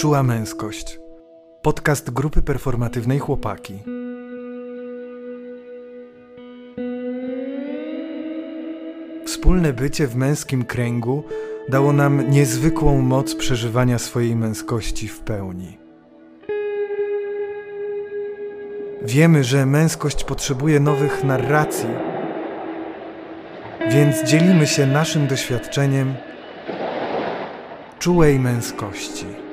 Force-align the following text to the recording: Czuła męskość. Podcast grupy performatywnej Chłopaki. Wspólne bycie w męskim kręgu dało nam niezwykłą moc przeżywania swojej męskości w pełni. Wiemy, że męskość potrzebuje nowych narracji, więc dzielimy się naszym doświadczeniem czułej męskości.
Czuła 0.00 0.22
męskość. 0.22 0.98
Podcast 1.62 2.10
grupy 2.10 2.42
performatywnej 2.42 3.18
Chłopaki. 3.18 3.82
Wspólne 9.26 9.72
bycie 9.72 10.06
w 10.06 10.16
męskim 10.16 10.64
kręgu 10.64 11.24
dało 11.68 11.92
nam 11.92 12.30
niezwykłą 12.30 13.00
moc 13.00 13.34
przeżywania 13.34 13.98
swojej 13.98 14.36
męskości 14.36 15.08
w 15.08 15.20
pełni. 15.20 15.78
Wiemy, 19.02 19.44
że 19.44 19.66
męskość 19.66 20.24
potrzebuje 20.24 20.80
nowych 20.80 21.24
narracji, 21.24 21.90
więc 23.90 24.24
dzielimy 24.24 24.66
się 24.66 24.86
naszym 24.86 25.26
doświadczeniem 25.26 26.14
czułej 27.98 28.38
męskości. 28.38 29.49